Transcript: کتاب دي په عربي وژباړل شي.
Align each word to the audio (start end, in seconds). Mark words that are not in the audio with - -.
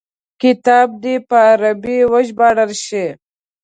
کتاب 0.41 0.87
دي 1.03 1.15
په 1.29 1.35
عربي 1.49 1.97
وژباړل 2.11 2.71
شي. 2.85 3.05